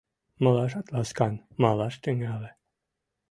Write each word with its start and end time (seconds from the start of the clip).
Малашат 0.43 0.87
ласкан 0.93 1.33
малаш 1.61 1.95
тӱҥале. 2.03 2.49